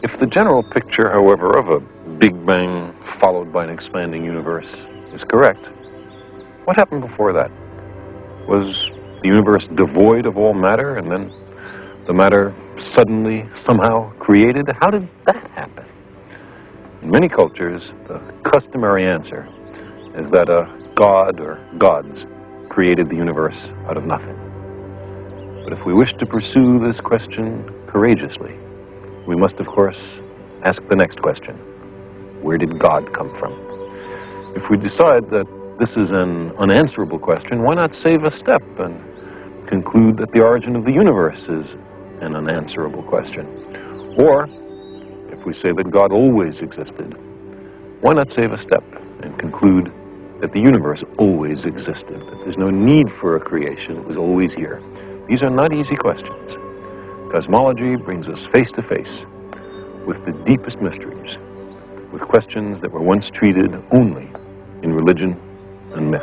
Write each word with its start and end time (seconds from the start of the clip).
If 0.00 0.16
the 0.20 0.26
general 0.26 0.62
picture, 0.62 1.10
however, 1.10 1.58
of 1.58 1.70
a 1.70 1.80
Big 2.18 2.46
Bang 2.46 2.94
followed 3.02 3.52
by 3.52 3.64
an 3.64 3.70
expanding 3.70 4.24
universe 4.24 4.72
is 5.12 5.24
correct, 5.24 5.70
what 6.66 6.76
happened 6.76 7.00
before 7.00 7.32
that? 7.32 7.50
Was 8.46 8.92
the 9.22 9.26
universe 9.26 9.66
devoid 9.66 10.26
of 10.26 10.38
all 10.38 10.54
matter 10.54 10.98
and 10.98 11.10
then 11.10 11.32
the 12.06 12.12
matter 12.12 12.54
suddenly 12.76 13.48
somehow 13.54 14.12
created? 14.20 14.68
How 14.80 14.88
did 14.92 15.08
that 15.24 15.50
happen? 15.50 15.84
In 17.02 17.10
many 17.10 17.28
cultures, 17.28 17.96
the 18.06 18.20
customary 18.44 19.04
answer 19.04 19.48
is 20.14 20.30
that 20.30 20.48
a 20.48 20.72
god 20.94 21.40
or 21.40 21.58
gods 21.76 22.24
created 22.68 23.08
the 23.08 23.16
universe 23.16 23.72
out 23.88 23.96
of 23.96 24.06
nothing. 24.06 24.36
But 25.64 25.72
if 25.72 25.84
we 25.84 25.92
wish 25.92 26.12
to 26.14 26.24
pursue 26.24 26.78
this 26.78 27.00
question 27.00 27.68
courageously, 27.88 28.54
we 29.28 29.36
must, 29.36 29.60
of 29.60 29.66
course, 29.66 30.22
ask 30.62 30.82
the 30.88 30.96
next 30.96 31.20
question 31.20 31.54
Where 32.42 32.56
did 32.56 32.78
God 32.78 33.12
come 33.12 33.36
from? 33.36 33.52
If 34.56 34.70
we 34.70 34.78
decide 34.78 35.28
that 35.30 35.46
this 35.78 35.98
is 35.98 36.10
an 36.10 36.50
unanswerable 36.56 37.18
question, 37.18 37.62
why 37.62 37.74
not 37.74 37.94
save 37.94 38.24
a 38.24 38.30
step 38.30 38.62
and 38.78 38.98
conclude 39.68 40.16
that 40.16 40.32
the 40.32 40.40
origin 40.40 40.74
of 40.76 40.86
the 40.86 40.92
universe 40.92 41.50
is 41.50 41.76
an 42.22 42.34
unanswerable 42.36 43.02
question? 43.02 43.44
Or, 44.18 44.48
if 45.30 45.44
we 45.44 45.52
say 45.52 45.72
that 45.72 45.90
God 45.90 46.10
always 46.10 46.62
existed, 46.62 47.14
why 48.00 48.14
not 48.14 48.32
save 48.32 48.52
a 48.52 48.58
step 48.58 48.82
and 49.22 49.38
conclude 49.38 49.92
that 50.40 50.52
the 50.52 50.60
universe 50.60 51.04
always 51.18 51.66
existed, 51.66 52.18
that 52.18 52.38
there's 52.44 52.56
no 52.56 52.70
need 52.70 53.12
for 53.12 53.36
a 53.36 53.40
creation, 53.40 53.98
it 53.98 54.04
was 54.04 54.16
always 54.16 54.54
here? 54.54 54.82
These 55.28 55.42
are 55.42 55.50
not 55.50 55.74
easy 55.74 55.96
questions. 55.96 56.56
Cosmology 57.30 57.94
brings 57.94 58.26
us 58.26 58.46
face 58.46 58.72
to 58.72 58.82
face 58.82 59.26
with 60.06 60.24
the 60.24 60.32
deepest 60.46 60.80
mysteries, 60.80 61.36
with 62.10 62.22
questions 62.22 62.80
that 62.80 62.90
were 62.90 63.02
once 63.02 63.28
treated 63.28 63.82
only 63.92 64.30
in 64.82 64.94
religion 64.94 65.38
and 65.92 66.10
myth. 66.10 66.22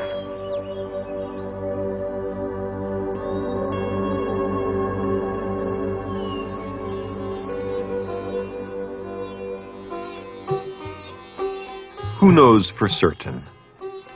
Who 12.17 12.31
knows 12.31 12.71
for 12.71 12.87
certain? 12.87 13.43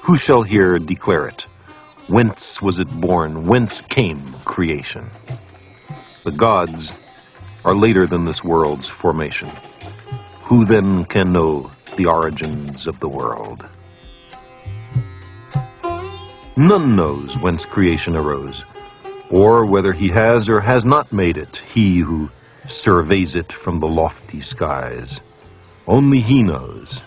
Who 0.01 0.17
shall 0.17 0.41
here 0.41 0.79
declare 0.79 1.27
it? 1.27 1.45
Whence 2.07 2.63
was 2.63 2.79
it 2.79 2.89
born? 2.99 3.45
Whence 3.45 3.81
came 3.81 4.33
creation? 4.43 5.11
The 6.29 6.37
gods 6.37 6.93
are 7.65 7.73
later 7.73 8.05
than 8.05 8.23
this 8.23 8.43
world's 8.43 8.87
formation. 8.87 9.49
Who 10.43 10.63
then 10.63 11.05
can 11.05 11.33
know 11.33 11.71
the 11.97 12.05
origins 12.05 12.85
of 12.85 12.99
the 12.99 13.09
world? 13.09 13.67
None 16.55 16.95
knows 16.95 17.35
whence 17.39 17.65
creation 17.65 18.15
arose, 18.15 18.63
or 19.31 19.65
whether 19.65 19.91
he 19.91 20.09
has 20.09 20.47
or 20.47 20.59
has 20.59 20.85
not 20.85 21.11
made 21.11 21.35
it, 21.35 21.63
he 21.73 21.97
who 21.97 22.29
surveys 22.67 23.33
it 23.33 23.51
from 23.51 23.79
the 23.79 23.87
lofty 23.87 24.39
skies. 24.39 25.21
Only 25.87 26.19
he 26.19 26.43
knows, 26.43 27.01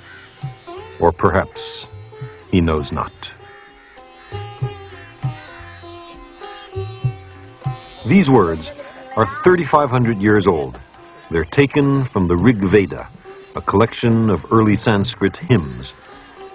or 0.99 1.13
perhaps 1.13 1.87
he 2.51 2.61
knows 2.61 2.91
not. 2.91 3.31
These 8.05 8.29
words 8.29 8.73
are 9.17 9.27
3,500 9.43 10.19
years 10.19 10.47
old. 10.47 10.79
They're 11.31 11.45
taken 11.45 12.05
from 12.05 12.27
the 12.29 12.37
Rig 12.37 12.59
Veda, 12.59 13.09
a 13.57 13.61
collection 13.61 14.31
of 14.31 14.47
early 14.53 14.77
Sanskrit 14.77 15.37
hymns 15.37 15.95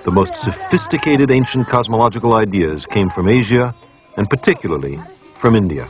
the 0.07 0.11
most 0.11 0.37
sophisticated 0.37 1.31
ancient 1.31 1.67
cosmological 1.67 2.35
ideas 2.35 2.85
came 2.85 3.09
from 3.09 3.27
Asia, 3.27 3.75
and 4.15 4.29
particularly 4.29 4.97
from 5.37 5.53
India. 5.53 5.85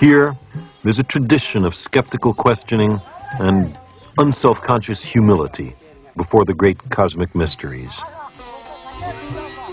Here, 0.00 0.34
there's 0.82 0.98
a 0.98 1.04
tradition 1.04 1.66
of 1.66 1.74
skeptical 1.74 2.32
questioning 2.32 2.98
and 3.38 3.76
unself-conscious 4.16 5.04
humility 5.04 5.76
before 6.16 6.46
the 6.46 6.54
great 6.54 6.78
cosmic 6.88 7.34
mysteries. 7.34 8.00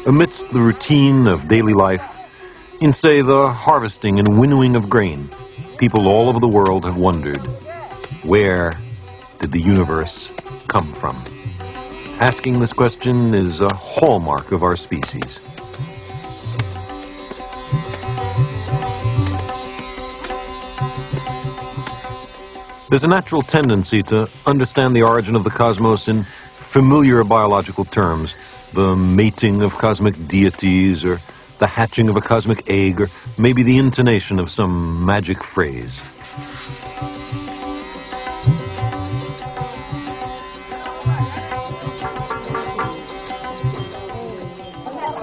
Amidst 0.05 0.51
the 0.51 0.59
routine 0.59 1.25
of 1.25 1.47
daily 1.47 1.73
life, 1.73 2.03
in, 2.81 2.91
say, 2.91 3.21
the 3.21 3.53
harvesting 3.53 4.19
and 4.19 4.37
winnowing 4.37 4.75
of 4.75 4.89
grain, 4.89 5.29
people 5.81 6.07
all 6.07 6.29
over 6.29 6.39
the 6.39 6.47
world 6.47 6.85
have 6.85 6.95
wondered, 6.95 7.43
where 8.21 8.77
did 9.39 9.51
the 9.51 9.59
universe 9.59 10.31
come 10.67 10.93
from? 10.93 11.15
Asking 12.19 12.59
this 12.59 12.71
question 12.71 13.33
is 13.33 13.61
a 13.61 13.73
hallmark 13.73 14.51
of 14.51 14.61
our 14.61 14.75
species. 14.75 15.39
There's 22.91 23.03
a 23.03 23.07
natural 23.07 23.41
tendency 23.41 24.03
to 24.03 24.29
understand 24.45 24.95
the 24.95 25.01
origin 25.01 25.35
of 25.35 25.43
the 25.43 25.49
cosmos 25.49 26.07
in 26.07 26.25
familiar 26.25 27.23
biological 27.23 27.85
terms, 27.85 28.35
the 28.73 28.95
mating 28.95 29.63
of 29.63 29.73
cosmic 29.79 30.27
deities, 30.27 31.03
or 31.03 31.19
the 31.61 31.67
hatching 31.67 32.09
of 32.09 32.15
a 32.15 32.21
cosmic 32.21 32.67
egg, 32.67 32.99
or 32.99 33.07
maybe 33.37 33.61
the 33.61 33.77
intonation 33.77 34.39
of 34.39 34.49
some 34.49 35.05
magic 35.05 35.43
phrase. 35.43 36.01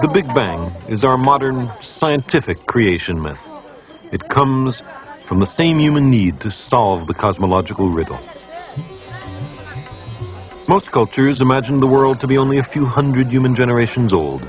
The 0.01 0.09
Big 0.13 0.33
Bang 0.33 0.71
is 0.87 1.03
our 1.03 1.17
modern 1.17 1.69
scientific 1.81 2.65
creation 2.67 3.21
myth. 3.21 3.37
It 4.13 4.29
comes 4.29 4.81
from 5.25 5.41
the 5.41 5.45
same 5.45 5.77
human 5.77 6.09
need 6.09 6.39
to 6.39 6.49
solve 6.49 7.07
the 7.07 7.13
cosmological 7.13 7.89
riddle. 7.89 8.17
Most 10.69 10.89
cultures 10.93 11.41
imagine 11.41 11.81
the 11.81 11.87
world 11.87 12.21
to 12.21 12.27
be 12.27 12.37
only 12.37 12.59
a 12.59 12.63
few 12.63 12.85
hundred 12.85 13.29
human 13.29 13.55
generations 13.55 14.13
old. 14.13 14.47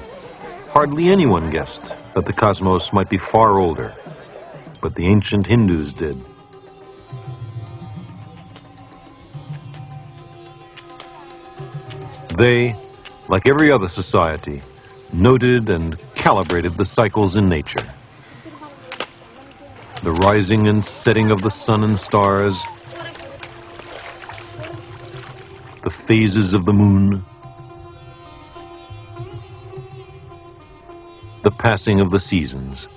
Hardly 0.71 1.09
anyone 1.09 1.51
guessed 1.51 1.95
that 2.15 2.27
the 2.27 2.33
cosmos 2.33 2.93
might 2.93 3.09
be 3.09 3.19
far 3.19 3.59
older, 3.59 3.93
but 4.81 4.95
the 4.95 5.05
ancient 5.05 5.49
Hindus 5.49 5.93
did. 5.93 6.17
They, 12.37 12.77
like 13.29 13.49
every 13.49 13.73
other 13.73 13.89
society, 13.89 14.63
noted 15.13 15.69
and 15.71 15.99
calibrated 16.15 16.79
the 16.79 16.85
cycles 16.85 17.35
in 17.35 17.49
nature. 17.49 17.93
The 20.05 20.13
rising 20.13 20.69
and 20.69 20.87
setting 20.87 21.33
of 21.33 21.43
the 21.43 21.51
sun 21.51 21.83
and 21.83 21.99
stars, 21.99 22.65
the 25.83 25.91
phases 25.91 26.55
of 26.55 26.65
the 26.65 26.73
moon, 26.73 27.25
the 31.43 31.51
passing 31.51 32.01
of 32.01 32.11
the 32.11 32.21
seasons. 32.21 32.89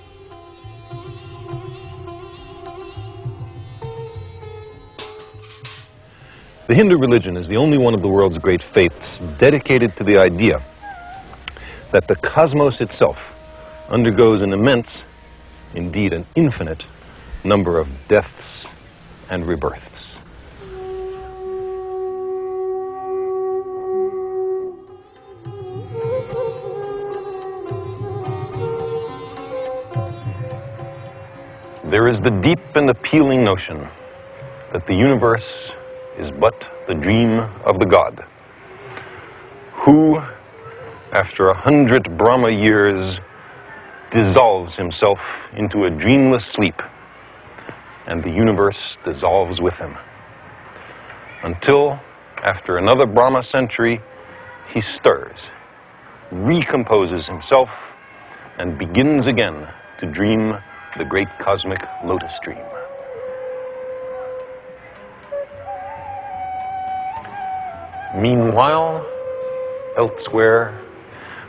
The 6.68 6.76
Hindu 6.76 6.98
religion 6.98 7.38
is 7.38 7.48
the 7.48 7.58
only 7.58 7.78
one 7.78 7.94
of 7.94 8.02
the 8.02 8.08
world's 8.08 8.38
great 8.38 8.62
faiths 8.62 9.20
dedicated 9.38 9.96
to 9.98 10.04
the 10.04 10.18
idea 10.18 10.62
that 11.92 12.08
the 12.08 12.16
cosmos 12.16 12.82
itself 12.82 13.20
undergoes 13.90 14.42
an 14.42 14.52
immense, 14.52 15.04
indeed 15.76 16.14
an 16.14 16.26
infinite, 16.36 16.86
number 17.44 17.78
of 17.78 17.88
deaths 18.08 18.68
and 19.30 19.46
rebirths. 19.46 20.18
There 31.86 32.08
is 32.08 32.22
the 32.22 32.32
deep 32.32 32.60
and 32.76 32.90
appealing 32.90 33.44
notion 33.44 33.88
that 34.72 34.88
the 34.88 34.96
universe 34.96 35.72
is 36.18 36.32
but 36.32 36.56
the 36.88 36.96
dream 36.96 37.40
of 37.66 37.78
the 37.78 37.86
God, 37.86 38.26
who 39.74 40.18
after 41.12 41.50
a 41.50 41.54
hundred 41.54 42.18
Brahma 42.18 42.50
years, 42.50 43.20
dissolves 44.12 44.78
himself 44.78 45.20
into 45.58 45.84
a 45.84 45.90
dreamless 45.90 46.46
sleep, 46.46 46.82
and 48.08 48.24
the 48.24 48.32
universe 48.32 48.98
dissolves 49.04 49.60
with 49.60 49.76
him. 49.76 49.96
Until, 51.44 52.00
after 52.38 52.78
another 52.78 53.06
Brahma 53.06 53.44
century, 53.44 54.02
he 54.74 54.80
stirs, 54.82 55.50
recomposes 56.32 57.28
himself, 57.28 57.70
and 58.58 58.78
begins 58.78 59.28
again 59.28 59.68
to 60.00 60.06
dream 60.06 60.58
the 60.98 61.06
great 61.06 61.30
cosmic 61.40 61.82
lotus 62.04 62.38
dream. 62.44 62.66
Meanwhile, 68.16 69.06
elsewhere, 69.98 70.80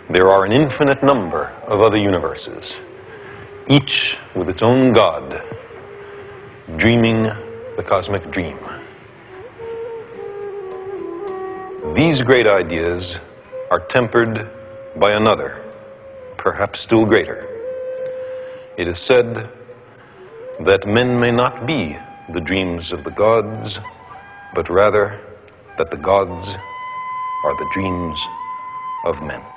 there 0.08 0.28
are 0.30 0.44
an 0.46 0.52
infinite 0.52 1.02
number 1.02 1.46
of 1.66 1.82
other 1.82 1.98
universes, 1.98 2.74
each 3.68 4.16
with 4.34 4.48
its 4.48 4.62
own 4.62 4.92
God, 4.92 5.42
dreaming 6.76 7.24
the 7.76 7.84
cosmic 7.86 8.30
dream. 8.30 8.58
These 11.94 12.22
great 12.22 12.46
ideas 12.46 13.18
are 13.70 13.80
tempered 13.88 14.48
by 14.96 15.12
another, 15.12 15.62
perhaps 16.38 16.80
still 16.80 17.04
greater. 17.04 17.53
It 18.76 18.88
is 18.88 18.98
said 18.98 19.48
that 20.60 20.84
men 20.84 21.20
may 21.20 21.30
not 21.30 21.64
be 21.64 21.96
the 22.32 22.40
dreams 22.40 22.90
of 22.90 23.04
the 23.04 23.10
gods, 23.12 23.78
but 24.52 24.68
rather 24.68 25.20
that 25.78 25.90
the 25.92 25.96
gods 25.96 26.48
are 27.44 27.56
the 27.56 27.70
dreams 27.72 28.18
of 29.04 29.22
men. 29.22 29.53